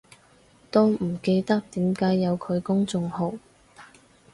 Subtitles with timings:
[0.71, 3.35] 都唔記得點解有佢公眾號